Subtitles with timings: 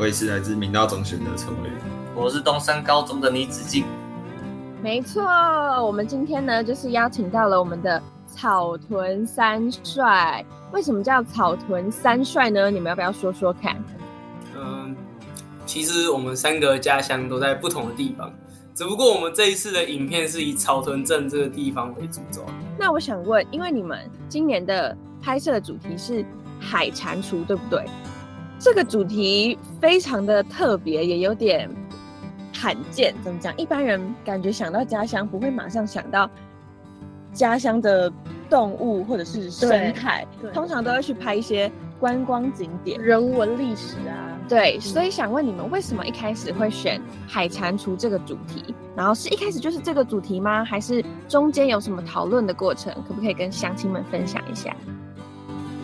[0.00, 1.68] 我也是来自明道中学的陈伟，
[2.14, 3.84] 我是东山高中的倪子敬。
[4.80, 5.24] 没错，
[5.84, 10.44] 我们今天呢，就是邀请到了我们的草屯三帅。
[10.70, 12.70] 为什么叫草屯三帅呢？
[12.70, 13.76] 你们要不要说说看？
[14.56, 14.94] 嗯，
[15.66, 18.32] 其实我们三个家乡都在不同的地方，
[18.76, 22.46] 只不过我们这一次的影片是以草屯镇这个地方为主轴。
[22.78, 26.24] 那我想问，因为你们今年的拍摄的主题是
[26.60, 27.84] 海蟾蜍，对不对？
[28.58, 31.70] 这个主题非常的特别，也有点
[32.52, 33.14] 罕见。
[33.22, 33.56] 怎么讲？
[33.56, 36.28] 一般人感觉想到家乡，不会马上想到
[37.32, 38.12] 家乡的
[38.50, 44.36] 动物或者是生态，通常都会去拍一些观光景点、人文历史啊。
[44.48, 48.74] 对，所以想问你们，为什么一开始会选海蟾蜍这个主题？
[48.96, 50.64] 然后是一开始就是这个主题吗？
[50.64, 52.92] 还是中间有什么讨论的过程？
[53.06, 54.74] 可不可以跟乡亲们分享一下？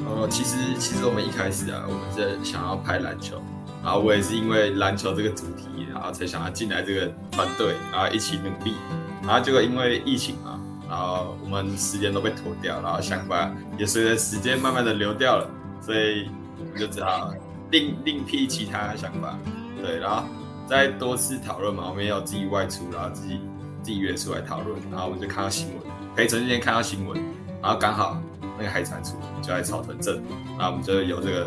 [0.07, 3.41] 呃，其实其实我们一开始啊，我们是想要拍篮球，
[3.83, 8.75] 然后我也是因为篮球这个主题，然后才想要进来这个团队，然后一起努力。
[9.23, 15.49] 然后结果因为疫情嘛，然后我们时间都被拖掉，然后想法也随着时间慢慢的流掉了，
[15.81, 17.33] 所以我们就只好
[17.71, 19.39] 另另辟其他想法。
[19.83, 20.25] 对，然后
[20.67, 23.41] 再多次讨论嘛，我们也有自己外出，然后自己
[23.83, 25.77] 自己约出来讨论，然后我们就看到新闻，
[26.15, 27.19] 陪陈那天看到新闻，
[27.63, 28.21] 然后刚好。
[28.57, 30.23] 那个海蟾蜍就在草屯镇，
[30.59, 31.47] 那我们就有这个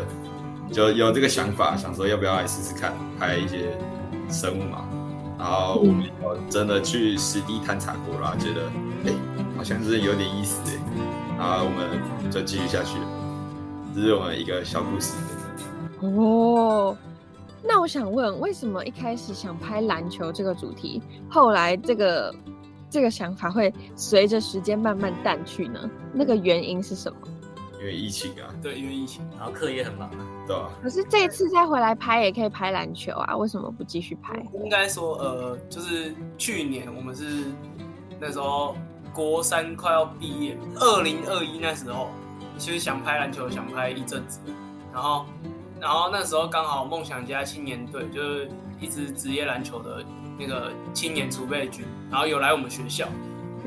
[0.72, 3.76] 就有这个想法，想说要不要来试试看拍一些
[4.28, 4.84] 生物嘛。
[5.38, 6.04] 然后我们
[6.50, 8.62] 真的去实地探查过了，觉得
[9.06, 9.12] 哎，
[9.56, 10.74] 好像是有点意思哎。
[11.38, 13.06] 然后我们就继续下去了，
[13.94, 15.14] 这是我们一个小故事。
[16.00, 16.96] 哦，
[17.62, 22.34] 那我想问，为什么一开始想拍篮球这个主题，后来这个？
[22.90, 25.90] 这个想法会随着时间慢慢淡去呢？
[26.12, 27.18] 那个原因是什么？
[27.78, 30.10] 因为疫情啊，对，因为疫情，然后课业很忙，
[30.48, 30.70] 对吧？
[30.82, 34.34] 可是这一次再回来拍也可以拍篮球啊，为什么不继续拍？
[34.54, 37.44] 应该说，呃，就是去年我们是
[38.18, 38.74] 那时候
[39.12, 42.08] 国三快要毕业，二零二一那时候，
[42.56, 44.40] 其实想拍篮球，想拍一阵子，
[44.92, 45.24] 然后，
[45.80, 48.50] 然后那时候刚好梦想家青年队就是
[48.80, 50.04] 一支职业篮球的。
[50.38, 53.08] 那个青年储备军，然后有来我们学校，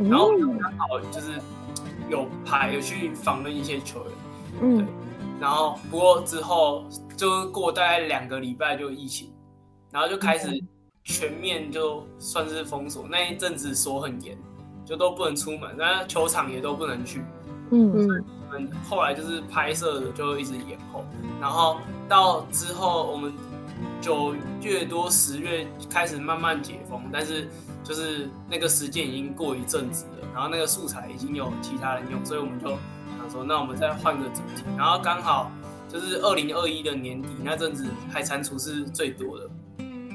[0.09, 1.33] 然后刚好就是
[2.09, 4.11] 有排有去访问一些球员，
[4.61, 4.87] 嗯，
[5.39, 6.85] 然后不过之后
[7.17, 9.29] 就过大概两个礼拜就疫情，
[9.91, 10.49] 然后就开始
[11.03, 14.37] 全面就算是封锁，那一阵子锁很严，
[14.85, 17.21] 就都不能出门，那球场也都不能去，
[17.71, 18.23] 嗯
[18.53, 21.03] 嗯，后来就是拍摄的就一直延后，
[21.41, 21.77] 然后
[22.07, 23.33] 到之后我们。
[24.01, 27.47] 九月多十月开始慢慢解封，但是
[27.83, 34.63] 就是那个时间已经过一阵子了，然后那个素材已经有其他人用，所以我们就想说，那我们再换个主题。
[34.75, 35.51] 然后刚好
[35.87, 39.49] 就是二零二一的年底那阵子，海蟾蜍是最多的，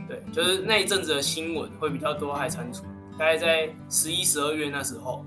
[0.08, 2.82] 对，就是那一阵子的新闻会比较多海蟾蜍，
[3.16, 5.24] 大概在十一、十二月那时候。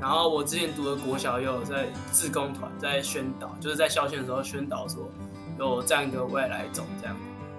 [0.00, 5.10] 然后我之前读的国小也有在自工团在宣导，就是在校庆的时候宣导说
[5.58, 7.16] 有这样一个未来种这样。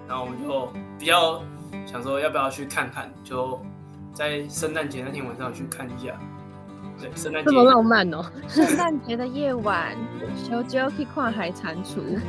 [0.10, 1.40] 然后我们就比较
[1.86, 3.08] 想说，要不要去看看？
[3.24, 3.60] 就
[4.12, 6.20] 在圣诞节那天晚上去看一下。
[7.00, 8.26] 对，圣诞节这么浪漫哦！
[8.50, 9.96] 圣诞节的夜晚，
[10.36, 12.20] 小九可以跨海蟾蜍，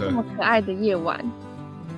[0.00, 1.20] 这么可爱的夜晚。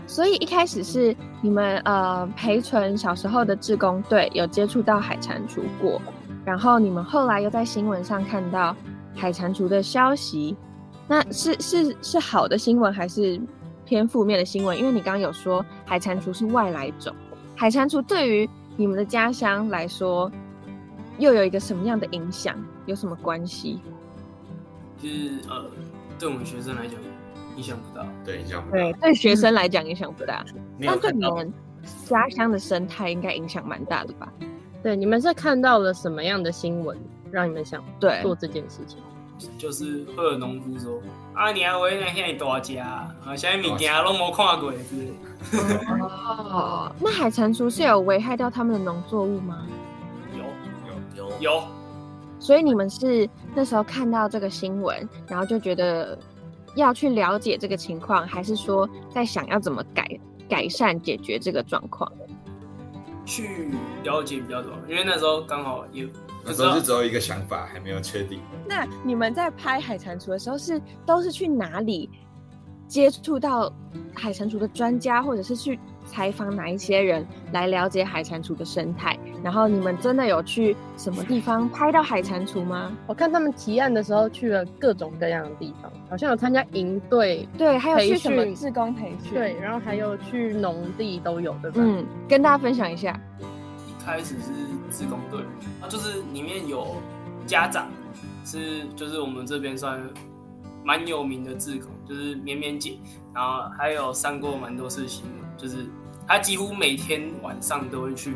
[0.06, 6.00] 所以一开始是你们呃培纯小时候的志工队有接触到海蟾蜍过，
[6.46, 8.74] 然后你们后来又在新闻上看到
[9.14, 10.56] 海蟾蜍的消息，
[11.06, 13.38] 那是是是好的新闻还是？
[13.90, 17.12] 偏负面的新闻，因为你刚刚有说海蟾蜍是外来种，
[17.56, 20.30] 海蟾蜍对于你们的家乡来说，
[21.18, 22.56] 又有一个什么样的影响？
[22.86, 23.80] 有什么关系？
[24.96, 25.64] 就是呃，
[26.20, 27.00] 对我们学生来讲，
[27.56, 28.06] 影响不大。
[28.24, 28.76] 对，影响不大。
[28.76, 30.44] 对，对学生来讲影响不大，
[30.80, 31.52] 但对你们
[32.06, 34.32] 家乡的生态应该影响蛮大的吧？
[34.84, 36.96] 对，你们是看到了什么样的新闻，
[37.32, 39.00] 让你们想对做这件事情？
[39.58, 41.00] 就是会有农夫说
[41.34, 42.84] ：“啊，你还为那现在大家
[43.24, 45.12] 啊，现在物件都没看过是。”
[46.50, 49.66] 哦，那海蟾蜍是有危害到他们的农作物吗？
[50.36, 51.62] 有有有有。
[52.38, 56.18] 所以你们是那时候看到这个新闻，然后就觉得
[56.74, 60.08] 要去了解这个情况，还是说在想要怎么改
[60.48, 62.10] 改善解决这个状况？
[63.26, 63.70] 去
[64.02, 66.08] 了解比较多，因为那时候刚好也
[66.44, 68.40] 那时候就只有一个想法，还没有确定。
[68.66, 72.08] 那你们在拍海蟾蜍的时候，是都是去哪里
[72.88, 73.72] 接触到
[74.14, 79.16] 海蟾蜍的专家，或者是去采访哪一些人来了解海蟾蜍的生态？
[79.44, 82.92] 然后你们真的有去什么地方拍到海蟾蜍吗？
[83.06, 91.76] 我看他们提案的时候去了各种各样的地方，好像有参加营队，对，还有去什么志工培训，对，然后还有去农地都有，对吧？
[91.80, 93.18] 嗯，跟大家分享一下。
[93.40, 94.50] 一开始是
[94.90, 95.40] 志工队，
[95.80, 96.96] 啊，就是里面有
[97.46, 97.88] 家长，
[98.44, 100.00] 是就是我们这边算
[100.84, 102.98] 蛮有名的自工，就是绵绵姐，
[103.34, 105.86] 然后还有上过蛮多次新闻，就是
[106.26, 108.34] 他几乎每天晚上都会去，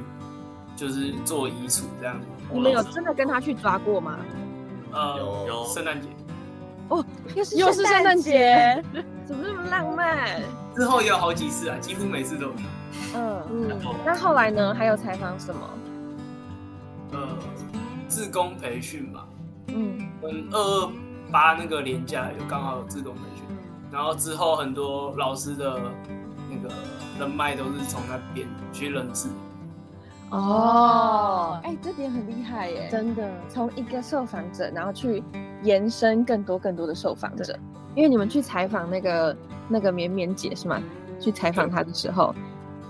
[0.76, 2.26] 就是做遗嘱这样子。
[2.52, 4.18] 你们有真的跟他去抓过吗？
[4.92, 6.08] 呃，有圣诞节。
[6.88, 7.04] 哦，
[7.34, 8.82] 又是又是圣诞节，
[9.24, 10.42] 怎么那么浪漫？
[10.76, 12.52] 之后也有好几次啊，几乎每次都有。
[13.14, 14.74] 嗯嗯，那后来呢？
[14.74, 15.60] 还有采访什么？
[18.14, 19.24] 呃，自工培训嘛。
[19.68, 20.92] 嗯，跟二二
[21.32, 23.44] 八那个年假有刚好有自工培训，
[23.90, 25.80] 然后之后很多老师的
[26.48, 26.72] 那个
[27.18, 29.28] 人脉都是从那边去认识。
[30.30, 32.88] 哦，哎，这点很厉害耶！
[32.90, 35.22] 真的，从一个受访者，然后去
[35.62, 37.58] 延伸更多更多的受访者，
[37.96, 39.36] 因为你们去采访那个
[39.68, 40.80] 那个绵绵姐是吗？
[41.20, 42.32] 去采访她的时候。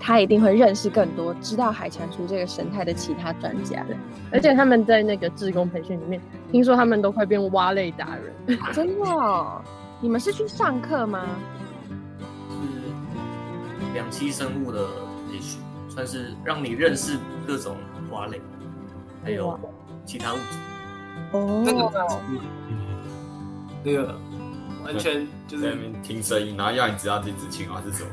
[0.05, 3.83] 他一定会认识更多知道海蟾蜍这个生态的其他专家，
[4.31, 6.21] 而且他们在那个志工培训里面，
[6.51, 9.63] 听说他们都快变蛙类达人，真的？
[9.99, 11.25] 你们是去上课吗？
[12.51, 12.55] 是
[13.95, 14.85] 两栖生物的
[15.31, 15.59] 培训，
[15.89, 17.17] 算是让你认识
[17.47, 17.75] 各种
[18.11, 18.39] 蛙类，
[19.23, 19.59] 还有
[20.05, 20.45] 其他物种。
[21.31, 21.89] 哦，那个，
[23.83, 24.15] 那个。
[24.85, 28.09] 完全就是在那边听声音，然后要你知道这只青蛙是什么。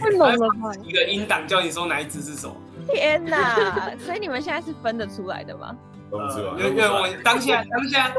[0.00, 0.74] 太猛了吧！
[0.82, 2.56] 一个音档叫你说哪一只是什么。
[2.88, 3.94] 天哪！
[3.98, 5.76] 所以你们现在是分得出来的吗？
[6.10, 6.68] 分不出来。
[6.68, 8.12] 因为我当下当下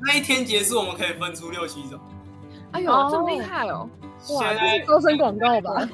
[0.00, 1.98] 那一天结束，我们可以分出六七种。
[2.72, 3.88] 哎呦，这么厉害哦！
[4.30, 5.88] 哇，这是招生广告吧？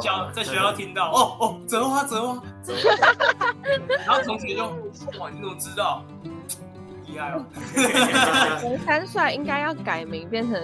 [0.00, 3.06] 教在学校听到哦哦，折花折花折花，
[4.06, 4.64] 然后同学就
[5.18, 6.04] 哇，你怎么知道？
[7.06, 7.44] 厉害哦！
[8.84, 10.60] 三帅应该要改名变成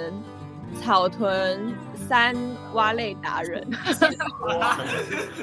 [0.81, 2.35] 草屯三
[2.75, 3.67] 蛙类达人。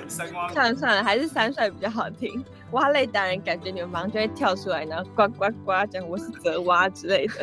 [0.07, 0.31] 算
[0.71, 2.43] 了算了，还是三帅比较好听。
[2.71, 7.33] 蛙类达人感觉你们马上就会跳出来，然后呱呱呱讲我是泽蛙之类的。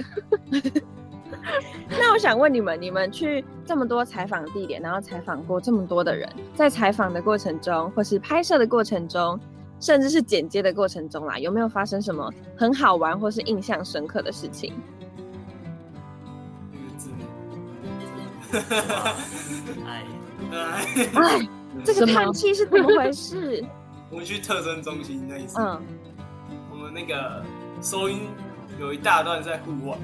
[1.89, 9.39] 那我想问你们，你们去这么多采访地点，然后采访过这么多的人，在采访的过程中，或是拍摄的过程中。
[9.83, 14.73] 甚至是剪接的过程中啦，有没有发生什么很好玩或是印象深刻的事情？
[19.85, 20.05] 哎
[20.53, 21.49] 哎，
[21.85, 23.65] 这个叹气是怎么回事？
[24.09, 25.81] 我们去特征中心那一次，嗯，
[26.71, 27.43] 我们那个
[27.81, 28.21] 收音
[28.79, 29.99] 有一大段在户外，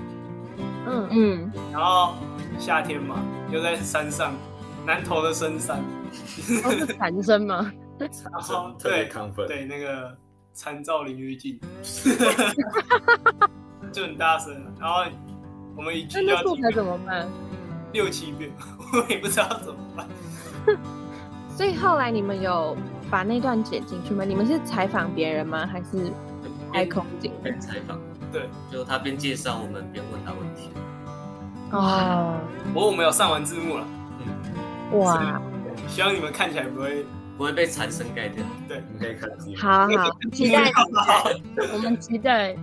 [0.86, 1.08] 嗯。
[1.10, 2.14] 嗯，然后
[2.58, 3.22] 夏天嘛，
[3.52, 4.34] 又在山上，
[4.84, 5.80] 南投的深山，
[6.64, 7.70] 都是男生吗？
[7.98, 10.16] 然后对亢奋，对那个
[10.52, 11.58] 参照淋浴镜，
[13.92, 14.54] 就很大声。
[14.78, 15.02] 然后
[15.76, 17.26] 我们一句要素材怎么办？
[17.92, 18.50] 六七遍，
[18.92, 20.06] 我也不知道怎么办。
[21.56, 22.76] 所以后来你们有
[23.10, 24.24] 把那段剪进去吗？
[24.24, 25.66] 你们是采访别人吗？
[25.66, 26.12] 还是
[26.72, 27.32] 拍空景？
[27.42, 27.98] 边采访，
[28.30, 30.70] 对，就他边介绍，我们边问他问题。
[31.72, 32.38] 哦，
[32.72, 33.86] 不过我们有上完字幕了。
[34.92, 35.40] 嗯，哇，
[35.88, 37.04] 希望你们看起来不会。
[37.38, 38.44] 不会被蝉声盖掉。
[38.66, 39.30] 对，你可以看。
[39.56, 40.72] 好好期待，
[41.72, 42.56] 我们期待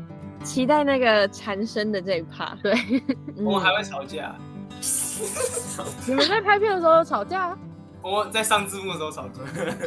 [0.43, 2.55] 期待那个蝉声的这一趴。
[2.61, 2.73] 对，
[3.37, 4.35] 我们还会吵架。
[6.05, 7.57] 你们在拍片的时候吵架？
[8.01, 9.41] 我在上字幕的时候吵架。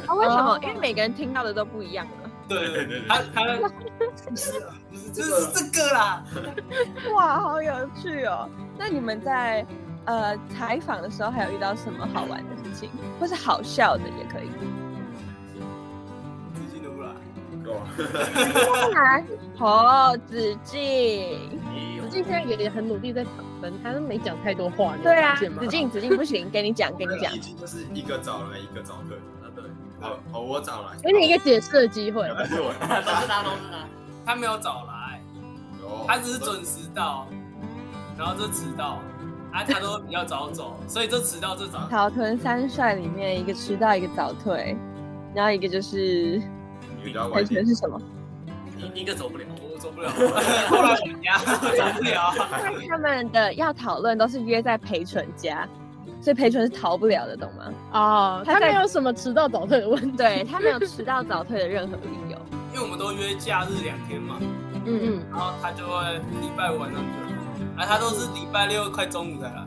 [0.06, 0.14] 啊？
[0.14, 0.58] 为什么？
[0.62, 2.30] 因为每个人听到的都不一样了。
[2.48, 4.52] 对对对他他不是
[4.90, 6.24] 不是这是这个啦。
[7.14, 8.48] 哇，好有趣哦！
[8.78, 9.66] 那你们在
[10.06, 12.88] 呃采访的时候还有遇到什么好玩的事情，
[13.20, 14.48] 或是好笑的也可以？
[18.94, 19.24] 来，
[19.56, 21.38] 好，子敬，
[22.00, 24.94] 子敬现在也很努力在躺分，他都没讲太多话。
[25.02, 27.32] 对啊，子敬，子敬不行，给你讲，给你讲。
[27.32, 29.16] 子敬就是一个找来，一个找客。
[29.42, 29.64] 啊，对，
[30.00, 32.28] 好，好，我找来，给你一个解释的机会。
[32.28, 33.86] 都是他，都是他，
[34.24, 35.20] 他没有找来，
[36.06, 37.26] 他只是准时到，
[38.16, 39.00] 然后就迟到，
[39.52, 41.88] 啊，他都比较早走，所以就迟到这早。
[41.90, 44.76] 草屯三帅里面一个迟到，一个早退，
[45.34, 46.40] 然后一个就是。
[47.34, 48.00] 安全是什么？
[48.94, 50.10] 一个走不了， 我走不了。
[50.68, 51.58] 后来我们家走
[51.96, 52.32] 不了。
[52.88, 55.66] 他们的要讨论都是约在裴纯家，
[56.20, 57.72] 所以陪纯是逃不了的，懂吗？
[57.92, 62.38] 哦，他没有什么迟到早退的问题，对他没有迟到早退的任何理由，
[62.72, 64.36] 因为我们都约假日两天嘛，
[64.84, 69.64] 嗯嗯，然后他就会礼拜五晚上就，哎，他都是礼拜六快中午才来，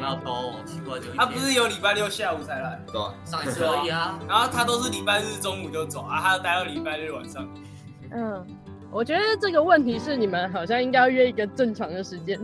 [0.00, 3.14] 那都奇怪就，他不是有礼拜六下午才来，对吧？
[3.24, 7.48] 上一次而已啊， 然后他都是礼拜日中午就走啊，他要待到礼拜日晚上，
[8.10, 8.46] 嗯，
[8.90, 12.40] 我觉得这个问题是你们好像应该要约一个正常的时间。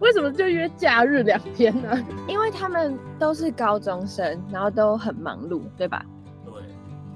[0.00, 2.06] 为什么就约假日两天呢？
[2.26, 6.02] 因为他们都是高中生，然后都很忙碌，对吧？
[6.46, 6.54] 对。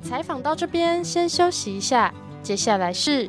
[0.06, 2.12] 采访到这边，先休息一下，
[2.42, 3.26] 接下来是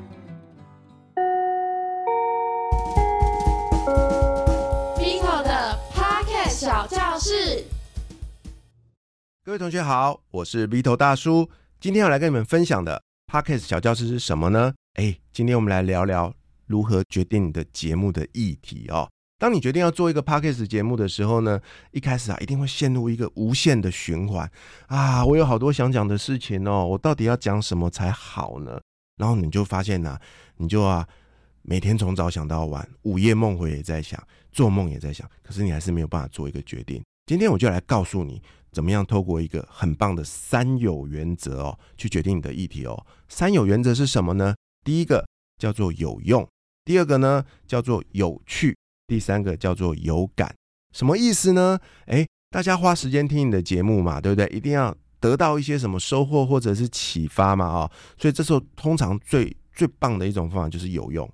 [6.65, 7.63] 小教室。
[9.43, 11.47] 各位同学好，我是 Vito 大叔，
[11.79, 12.99] 今天要来跟你们分享的
[13.31, 14.73] Pocket 小教室是什么呢？
[14.95, 16.33] 哎，今天我们来聊聊
[16.65, 19.07] 如何决定你的节目的议题哦。
[19.37, 24.49] 当你决定要做一个 podcast 节目的时候呢，一开始啊，一定会陷入一个无限的循环
[24.87, 25.23] 啊！
[25.23, 28.81] 我有好多想讲的事情哦，我到底要讲什么才好呢？
[29.17, 30.17] 然后你就发现呢，
[30.57, 31.07] 你就啊，
[31.67, 37.03] 每天从早想到晚，午夜梦回也在想，做梦也在想，可是你还是没有办法做一个决定。
[37.25, 38.39] 今天我就来告诉你，
[38.71, 43.03] 怎么样透过一个很棒的三有原则哦，去决定你的议题哦。
[43.27, 44.55] 三有原则是什么呢？
[44.83, 45.25] 第一个
[45.57, 46.47] 叫做有用，
[46.83, 48.77] 第二个呢叫做有趣。
[49.07, 50.55] 第三个叫做有感，
[50.93, 51.79] 什么意思呢？
[52.05, 54.47] 诶，大家花时间听你的节目嘛，对不对？
[54.55, 61.27] 一定要得到一些什么收获或者是启发嘛，啊，所以这时候通常最最棒的一种方法就是有用。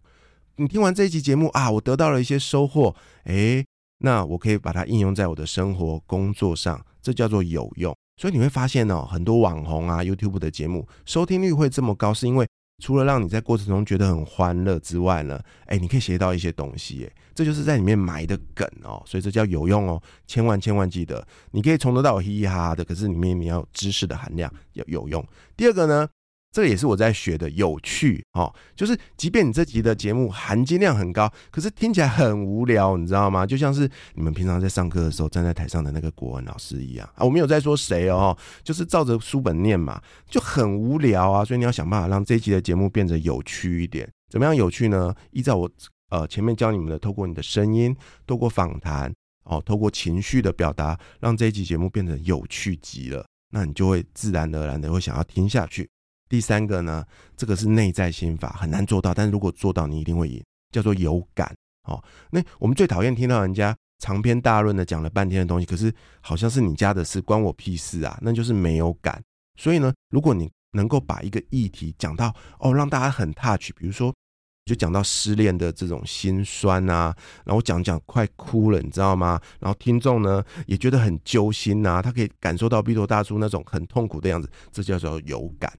[0.57, 3.65] 你听完这一集节目啊，我得到了一些收获，诶，
[3.99, 7.95] 那我可以把它应用在我的生活工作上，这叫做有用。
[8.17, 12.47] 所以你会发现哦，很多网红啊，YouTube 的节目收听率会这么高，是因为。
[12.83, 25.23] 除了让你在过程中觉得很欢乐之外呢，哎，你可以学到一些东西，诶，这就是在里面埋的梗哦，所以这叫有用哦，千万千万记得，你可以从头到尾嘻嘻哈哈的，可是里面你要知识的含量要有用。
[25.55, 26.09] 第二个呢？
[26.51, 28.53] 这个也是我在学的，有趣哦。
[28.75, 33.45] 就是即便你这集的节目含金量很高，可是听起来很无聊，你知道吗？
[33.45, 37.23] 就像是你们平常在上课的时候站在台上的那个国文老师一样啊。
[37.23, 41.45] 我没有在说谁哦，就是照着书本念嘛，就很无聊啊。
[41.45, 44.09] 所以你要想办法让这一集的节目变得有趣一点。
[44.29, 45.15] 怎么样有趣呢？
[45.31, 45.69] 依照我
[46.09, 47.95] 呃前面教你们的，透过你的声音，
[48.27, 53.25] 透过访谈哦，透过情绪的表达，让这一集节目变得有趣极了。
[53.53, 55.89] 那你就会自然而然的会想要听下去。
[56.31, 59.13] 第三个呢，这个是内在心法，很难做到。
[59.13, 62.01] 但是如果做到，你一定会赢，叫做有感哦。
[62.29, 69.21] 那我们最讨厌听到人家长篇大论的讲了半天的东西，可是好像是你家的事，关我屁事啊，那就是没有感。
[69.59, 74.15] 所以呢，如果你能够把一个议题讲到哦，让大家很 touch，比如说
[74.63, 79.37] 就讲到失恋的这种心酸啊，然后讲讲快哭了，你知道吗？
[79.59, 85.69] 然后听众呢也觉得很揪心呐，他可以感受到 B 头大叔那种很痛苦的样子，这叫做有感。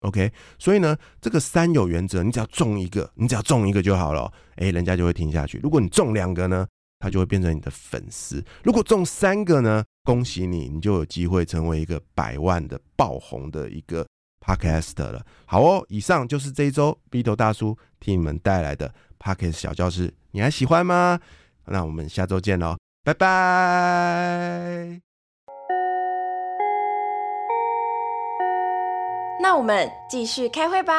[0.00, 5.58] OK，所以呢，这个三有原则，你只要中一个，你只要中一个就好了，哎，人家就会听下去。
[5.62, 6.66] 如果你中两个呢，
[7.00, 14.06] 他就会变成你的粉丝；如果中三个呢，恭喜你，你就有机会成为一个百万的爆红的一个
[14.40, 15.24] Podcast 了。
[15.46, 21.18] 好哦，以上就是这一周 B 头大叔替你们带来的 Podcast 小教室，你还喜欢吗？
[21.66, 25.07] 那我们下周见喽，拜拜。
[29.48, 30.92] 那我们继续开会吧。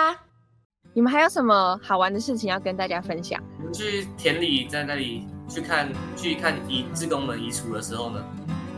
[0.93, 3.39] 你们还有什么好玩的事情要跟大家分享？
[3.59, 5.87] 我们去田里，在那里去看
[6.17, 8.19] 去看移自工们移除的时候呢，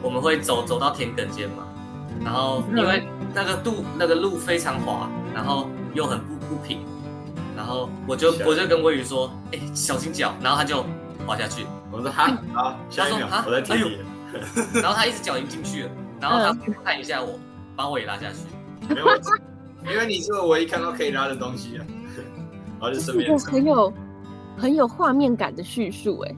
[0.01, 1.65] 我们会走走到田埂间嘛。
[2.21, 6.85] 然后因为那个路那个路非常滑，然后又很不不平，
[7.55, 10.83] 然后我就我就跟魏宇说：“哎，小心脚。”然后他就
[11.25, 11.65] 滑下去。
[11.93, 13.99] 我说：“哈好。”下一秒，我在田里。”
[14.83, 17.39] 然后他一直脚已经进去了，然后他看一下我，
[17.73, 18.93] 把我也拉下去。
[18.93, 19.07] 没有
[19.89, 21.85] 因为你是我唯一看到可以拉的东西啊，
[22.79, 23.93] 然后就顺便很有
[24.57, 26.35] 很有画面感的叙述哎，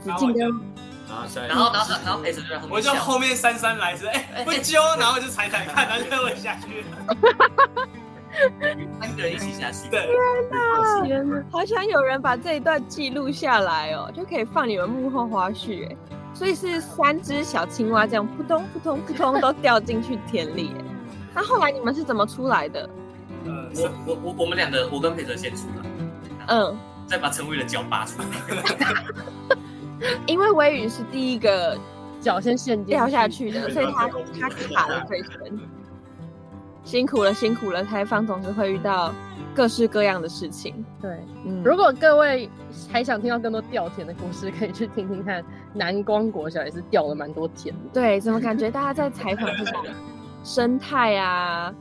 [0.00, 6.86] 子敬跟然后然后然后陪着就在后面，我就后面姗姗来迟，哎不揪，然后就踩踩看，然后就会下去了，
[9.00, 10.06] 三个人一起下去，对，
[11.04, 15.96] 天哪，好想有人把这一段记录下来哦，就可以放你们幕后花絮哎，
[16.32, 20.84] 所以是三只小青蛙这样扑通扑通扑通都掉进去田里哎。
[21.34, 22.88] 那后来你们是怎么出来的？
[23.44, 25.86] 呃，我我我我们两个，我跟佩哲先出来，
[26.48, 28.26] 嗯，再把陈伟的脚拔出来。
[30.26, 31.78] 因为微雨是第一个
[32.20, 34.08] 脚先陷掉下去的，所以他
[34.40, 35.58] 他卡了最深。
[36.82, 39.12] 辛苦了，辛苦了，采访总是会遇到
[39.54, 40.84] 各式各样的事情。
[41.00, 42.48] 对，嗯，如果各位
[42.90, 45.44] 还想听到更多掉田的故事，可以去听听看。
[45.72, 47.80] 南光国小也是掉了蛮多田的。
[47.92, 49.84] 对，怎么感觉大家在采访这种
[50.42, 51.74] 生态啊，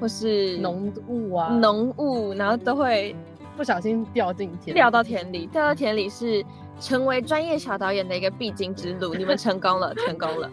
[0.00, 3.14] 或是农物啊，农物，然后都会
[3.56, 6.44] 不小心掉进田，掉到田里，掉到田里是
[6.80, 9.14] 成为专业小导演的一个必经之路。
[9.16, 10.50] 你们成功了，成功了。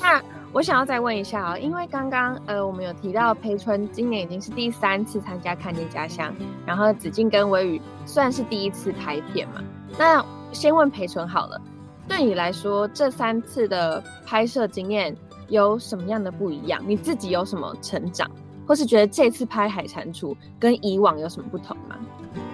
[0.00, 0.20] 那
[0.52, 6.32] 我想要再问一下啊、因为刚刚呃我们有提到裴春今年已经是第三次参加《看见家乡》，
[6.66, 9.62] 然后子敬跟微雨算是第一次拍片嘛。
[9.98, 11.60] 那先问裴春好了，
[12.08, 15.14] 对你来说这三次的拍摄经验
[15.48, 16.82] 有什么样的不一样？
[16.86, 18.30] 你自己有什么成长，
[18.66, 21.96] 或是觉得这次拍海蟾蜍跟以往有什么不同吗？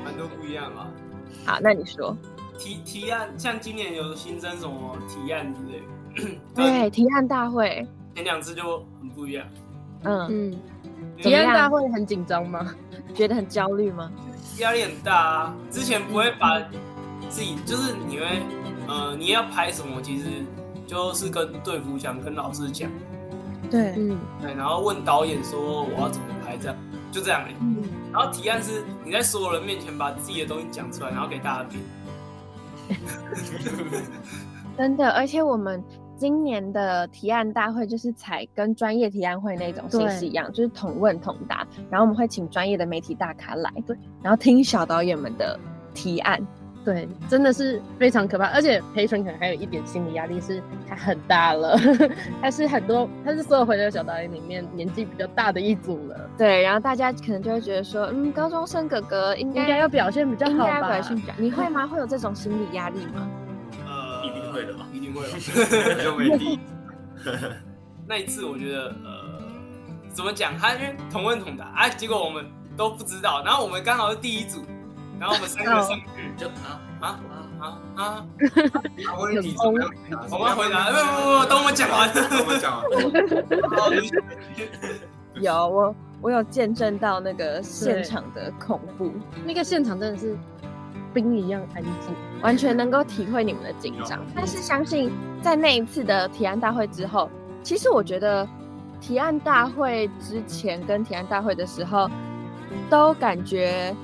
[0.05, 0.89] 蛮多不一样啊。
[1.45, 2.17] 好，那你说。
[2.59, 7.85] 提提案，像今年有新增什么提案之类的， 对，提案大会，
[8.15, 9.45] 前两次就很不一样。
[10.05, 10.61] 嗯，嗯，
[11.17, 12.73] 提案大会很紧张吗？
[13.15, 14.13] 觉得很焦虑吗？
[14.61, 15.57] 压力很大啊。
[15.71, 16.61] 之前不会把
[17.29, 18.27] 自己，就是你会，
[18.87, 20.27] 呃，你要拍什么，其实
[20.93, 22.91] 就是跟队服讲，跟老师讲，
[23.71, 26.77] 对，嗯，对，然后问导演说我要怎么拍，这样
[27.11, 27.55] 就这样而已。
[27.63, 27.83] 嗯，
[28.13, 31.81] 然后提案是你在所有人面前把自己的东西讲出来，然后给大家听。
[34.77, 35.83] 真的，而且我们
[36.15, 45.59] 今年的提案大会就是采跟专业提案会那种形式一样，就是同问同答，然后我们会请专业的媒体大咖来，对，然后听小导演们的
[45.95, 46.39] 提案。
[46.85, 51.79] 对，真的是非常可怕，而且裴纯可能还有一点心理压力，是他很大了，
[52.43, 61.17] 他是很多，他是所有回流小导演里面年纪比较大的一组了，对，然后大家可能就会觉得说，嗯，高中生哥哥应该应该要表现比较好吧该要表现？
[61.17, 61.87] 比较，你会吗？
[61.87, 63.31] 会有这种心理压力吗？
[63.87, 65.39] 呃，一定会的吧一定会的。
[66.03, 66.59] 就 没第一。
[68.09, 69.41] 那一次我觉得，呃，
[70.12, 70.59] 怎么讲？
[70.59, 72.45] 他因为同问同答啊，结果我们
[72.77, 74.65] 都不知道，然后我们刚好是第一组，
[75.23, 76.02] 然后我们三个上去
[76.37, 77.21] 就啊啊
[77.61, 78.26] 啊啊啊，
[79.21, 79.88] 问题怎么样？
[80.29, 82.12] 我们回答，不不不，等我们讲完。
[82.12, 82.91] 等我们讲完。
[85.41, 89.12] 有，我我有见证到那个现场的恐怖，
[89.47, 90.37] 那个现场真的是
[91.14, 91.92] 冰一样安静，
[92.42, 94.18] 完全能够体会你们的紧张。
[94.35, 97.31] 但是相信在那一次的提案大会之后，
[97.62, 98.44] 其实我觉得
[99.01, 102.11] 提案大会之前跟提案大会的时候，
[102.90, 103.94] 都感觉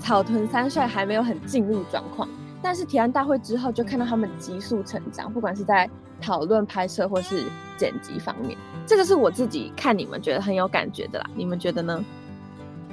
[0.00, 2.28] 草屯三帅还没有很进入状况。
[2.62, 5.88] 但是提案大会之后，就看到他们急速成长，不管是在
[6.20, 7.44] 讨论、拍摄或是
[7.78, 11.24] 剪辑方面，这个是我自己看你们觉得很有感觉的啦。
[11.34, 12.04] 你们觉得呢？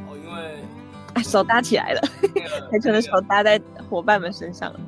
[0.07, 0.63] 哦，因为
[1.15, 4.79] 啊，手搭起来了，那个裴纯的手搭在伙伴们身上了。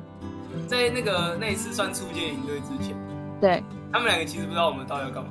[0.66, 2.96] 在那个那一次算出界营队之前，
[3.38, 5.30] 对他们两个其实不知道我们到底要干嘛。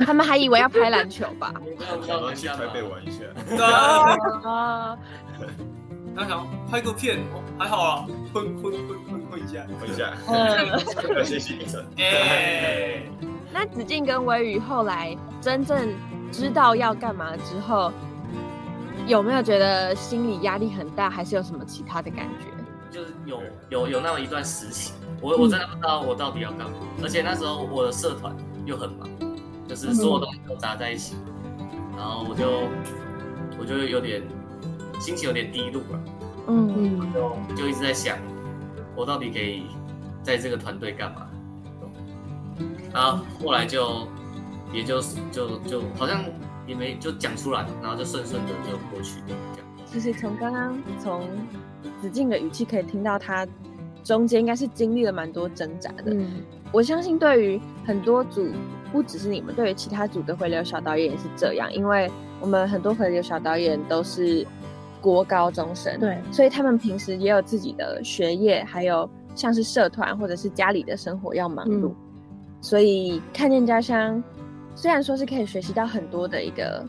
[0.00, 1.54] 他们还以为要拍篮球吧？
[2.06, 3.24] 想要去台北玩一下。
[4.44, 4.98] 啊，
[6.16, 9.66] 啊，然后想拍个片，哦，还好啊，混混混混混一下。
[9.80, 11.16] 混一下，嗯。
[11.16, 11.84] 要学习一层。
[11.96, 13.02] 哎，
[13.52, 15.94] 那子敬跟微雨后来真正
[16.30, 17.92] 知道要干嘛之后，
[19.06, 22.46] 有没有觉得心理压力很大，还是有什么其他的感觉？
[22.90, 29.06] 就是有有有那么一段时期，我我真的不知道我到底要干嘛，而且那时候我的社团又很忙，
[29.68, 31.14] 就是所有东西都砸在一起，
[31.94, 32.68] 然后我就
[33.60, 34.22] 我就有点
[34.98, 36.00] 心情有点低落了，
[36.48, 38.16] 嗯，嗯，就就一直在想，
[38.96, 39.64] 我到底可以
[40.22, 41.26] 在这个团队干嘛？
[42.92, 44.08] 然后后来就
[44.72, 46.24] 也就就就好像
[46.66, 49.42] 也没就讲出来，然后就顺顺的就过去这样。
[49.92, 51.22] 就是从刚刚从
[52.00, 53.46] 子敬的语气可以听到，他
[54.02, 56.12] 中间应该是经历了蛮多挣扎的。
[56.12, 58.48] 嗯，我相信对于很多组，
[58.90, 64.46] 不只是你们，对于其他组的回流小导演也是这样，因为我们很多回流小导演都是
[65.00, 71.94] 国高中生，对，所以他们平时也有自己的学业，还有像是社团或者是家里的生活要忙碌，嗯。
[72.60, 74.22] 所以看见家乡
[74.74, 76.84] 虽然说是可以学习到很多的一个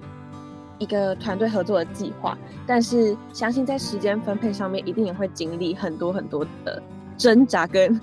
[0.80, 6.82] 一个团队合作的计划，但是相信在时间分配上面一定也会经历很多很多的
[7.18, 8.00] 挣扎跟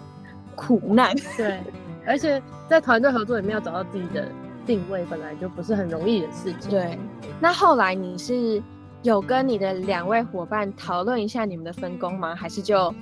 [0.55, 1.15] 苦难。
[1.37, 1.59] 对，
[2.07, 4.29] 而且在团队合作里面要找到自己的
[4.65, 6.71] 定位，本来就不是很容易的事情。
[6.71, 6.99] 对，
[7.41, 8.63] 那后来你是
[9.07, 12.35] 有跟你的两位伙伴讨论一下你们的分工吗？
[12.35, 12.93] 还是就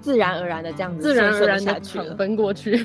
[0.00, 2.16] 自然而然的这样子自然而然的抢下去了？
[2.16, 2.84] 分过去。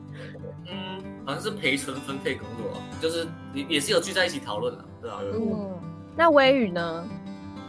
[0.66, 5.70] 嗯，好像是陪存分配工作，就是也也是有聚在一起讨论的，对啊、嗯，
[6.16, 7.04] 那微雨呢？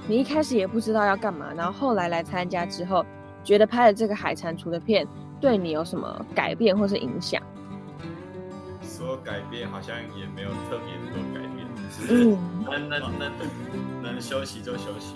[0.07, 3.05] 你一开始也不知道要干嘛，然后后来来参加之后，
[3.43, 5.07] 觉得拍了这个海蟾蜍的片
[5.41, 7.41] 对你有什么改变或是影响？
[8.81, 11.52] 说改变好像也没有特别多改变，
[11.95, 13.31] 只嗯，能能能
[14.01, 15.15] 能休息就休息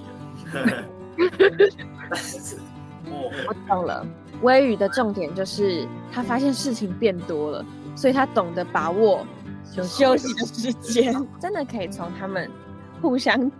[3.09, 4.05] 我懂了。
[4.41, 9.25] 微雨的重点就是他发现事情变多了，所以他懂得把握
[9.83, 12.49] 休息的时间，真的可以从他们
[13.01, 13.51] 互相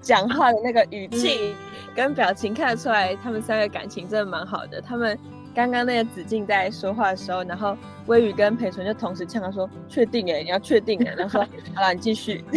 [0.00, 1.54] 讲话的那个语气
[1.94, 4.80] 跟表情看得出来，他们三个感情真的蛮好的。
[4.80, 5.18] 他们
[5.60, 11.46] 刚刚那个子静在说话的时候，然后微雨跟裴纯就同时呛他说：“确定哎，你要确定哎。”然后说：
[11.76, 12.42] “好了，你继续。”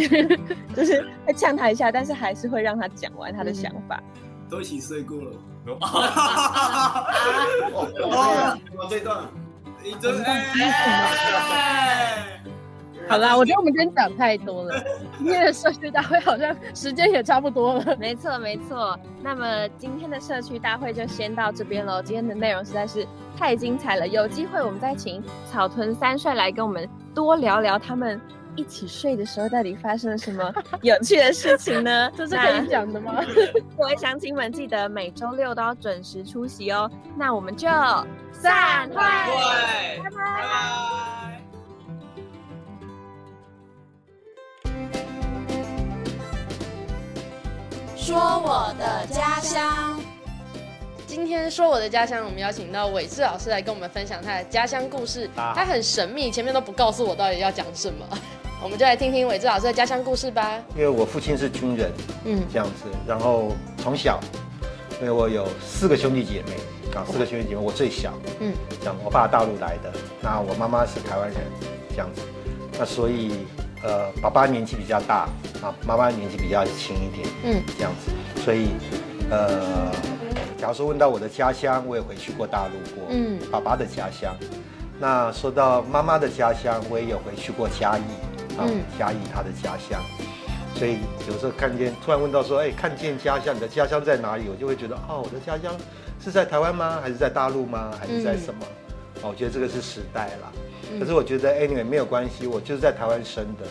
[0.74, 4.02] 就是会呛他一下，但是还是会让他讲完他的想法。
[4.48, 5.32] 都一起睡过了。
[7.72, 9.24] 哦，我这段
[9.82, 10.44] 你真哎，
[13.08, 14.82] 好啦，我觉得我们今天讲太多了，
[15.18, 17.96] 今天的社区大会好像时间也差不多了。
[17.98, 18.98] 没错，没错。
[19.22, 22.02] 那么今天的社区大会就先到这边喽。
[22.02, 28.20] 今天的内容实在是太精彩了，有机会我们再请草屯三帅来跟我们多聊聊他们
[28.56, 32.10] 一起睡的时候到底发生了什么有趣的事情呢？
[32.16, 33.22] 这是可以讲的吗？
[33.76, 36.90] 各位乡亲们，记得每周六都要准时出席哦。
[37.16, 37.68] 那我们就
[38.32, 41.13] 散会，对，拜拜。
[48.04, 49.98] 说我的家乡。
[51.06, 55.26] 今天说我的家乡，我们邀请到伟志老师来跟我们分享他的家乡故事。
[55.34, 58.06] 他很神秘，前面都不告诉我到底要讲什么，
[58.62, 60.60] 我们就来听听伟志老师的家乡故事吧。
[60.76, 61.90] 因为我父亲是军人，
[62.26, 62.42] 嗯。
[62.52, 64.20] 这样子，然后从小，
[65.00, 66.56] 因为我有四个兄弟姐妹
[66.94, 69.90] 啊，四个兄弟姐妹，我最小，嗯，这样，我爸大陆来的，
[70.20, 71.38] 那我妈妈是台湾人，
[71.88, 72.20] 这样子，
[72.78, 73.46] 那所以
[73.84, 75.28] 呃，爸爸年纪比较大
[75.62, 78.70] 啊，妈妈年纪比较轻一点，嗯，这样子，所以
[79.30, 79.90] 呃，
[80.56, 84.34] 假如说问到我的家乡，我也回去过大陆过，嗯爸爸的家乡。
[84.98, 88.02] 那说到妈妈的家乡，我也有回去过嘉义
[88.56, 90.00] 啊，嗯嘉义他的家乡。
[90.74, 94.48] 所以有时候看见，突然问到说，哎，看见家乡，你的家乡在哪里？
[94.48, 95.72] 我就会觉得，哦，我的家乡
[96.18, 96.98] 是在台湾吗？
[97.02, 97.90] 还是在大陆吗？
[98.00, 98.64] 还是在什么？
[98.64, 98.83] 哦，
[99.28, 100.52] 我觉得这个是时代啦。
[100.98, 103.66] 可是我觉得 anyway 没有关系，我就是在台湾生的，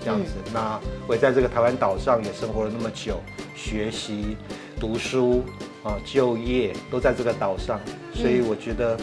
[0.00, 0.32] 这样子。
[0.52, 3.20] 那我也在这个台湾岛上也生活了那么久，
[3.54, 4.36] 学习、
[4.80, 5.44] 读书
[5.84, 7.78] 啊、就业都在这个岛上，
[8.14, 8.98] 所以我觉得，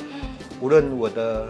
[0.60, 1.48] 无论我的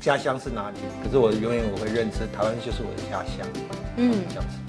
[0.00, 3.46] 家乡是哪里，可是我永远我会认知台湾就是我的家乡，
[3.98, 4.63] 嗯这样子。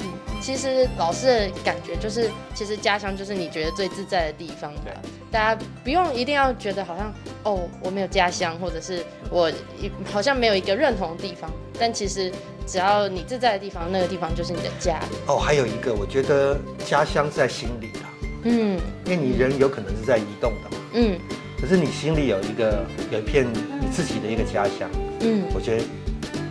[0.46, 4.92] 其实老师的感觉就是，其实家乡就是你觉得最自在的地方吧。
[5.32, 11.50] 大家不用一定要觉得好像哦，我没有家乡，或者是我一好像没有一个认同的地方。
[11.80, 12.32] 但其实
[12.68, 15.00] 只要你自在的地方，那个地方就是你的家。
[15.26, 16.56] 哦，还有一个，我觉得
[16.86, 18.80] 家乡在心里啦，嗯。
[19.06, 21.20] 因为你人有可能是在移动的嘛，嗯。
[21.60, 24.88] 可是你心里有一个有一片你自己的一个家乡，
[25.22, 25.46] 嗯。
[25.56, 25.84] 我觉得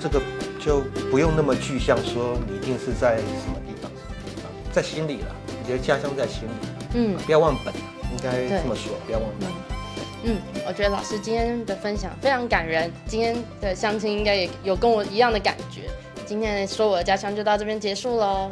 [0.01, 0.21] 这个
[0.59, 0.81] 就
[1.13, 3.74] 不用那么具象，说你一定是在什么地方什么地方，
[4.75, 5.35] 在心里了。
[5.47, 7.73] 我觉得家乡在心里，嗯不要忘本，
[8.11, 9.49] 应该这么说，不要忘本。
[10.25, 12.91] 嗯，我觉得老师今天的分享非常感人。
[13.07, 15.83] 今天的相亲应该也有跟我一样的感觉。
[16.27, 18.51] 今天说我的家乡就到这边结束喽。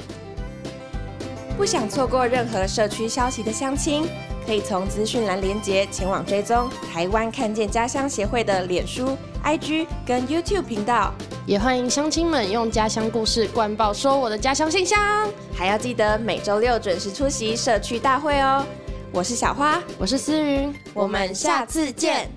[1.56, 4.06] 不想错过任何社区消息的相亲，
[4.46, 11.12] 可以从资讯栏连接前往追踪台湾看见家乡协会的脸书、IG 跟 YouTube 频道，
[11.44, 15.28] 也欢迎乡亲们用家乡故事灌爆说我的家乡信箱。
[15.52, 18.64] 还要记得每周六准时出席社区大会哦。
[19.12, 22.30] 我是小花，我是思云，我们下次见。